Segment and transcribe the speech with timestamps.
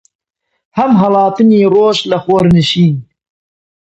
[0.77, 2.95] هەم هەڵاتنی ڕۆژ لە خۆرنشین